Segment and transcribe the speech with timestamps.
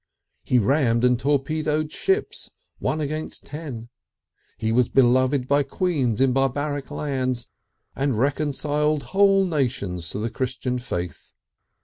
[0.43, 3.89] He rammed and torpedoed ships, one against ten.
[4.57, 7.47] He was beloved by queens in barbaric lands,
[7.95, 11.33] and reconciled whole nations to the Christian faith.